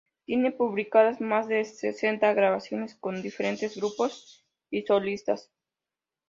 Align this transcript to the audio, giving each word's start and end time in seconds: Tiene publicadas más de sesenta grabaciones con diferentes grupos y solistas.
Tiene 0.25 0.51
publicadas 0.51 1.21
más 1.21 1.47
de 1.47 1.63
sesenta 1.63 2.33
grabaciones 2.33 2.95
con 2.95 3.21
diferentes 3.21 3.77
grupos 3.77 4.43
y 4.71 4.81
solistas. 4.81 5.51